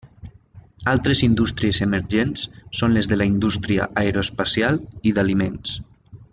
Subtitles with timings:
[0.93, 2.47] Altres indústries emergents
[2.79, 5.79] són les de la indústria aeroespacial i d'aliments.